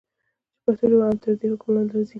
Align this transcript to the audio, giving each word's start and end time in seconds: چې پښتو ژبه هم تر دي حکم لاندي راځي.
چې 0.53 0.59
پښتو 0.63 0.85
ژبه 0.91 1.05
هم 1.07 1.15
تر 1.23 1.31
دي 1.39 1.45
حکم 1.51 1.69
لاندي 1.73 1.91
راځي. 1.95 2.09